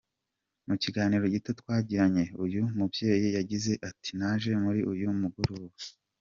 Mu 0.67 0.75
kiganiro 0.83 1.23
gito 1.33 1.51
twagiranye, 1.59 2.23
uyu 2.43 2.61
mubyeyi 2.77 3.27
yagize 3.37 3.71
ati: 3.89 4.09
“Naje 4.19 4.51
muri 4.63 4.81
uyu 4.91 5.07
mugoroba. 5.21 5.75